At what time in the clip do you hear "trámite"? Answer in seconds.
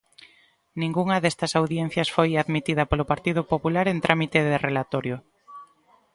4.05-4.39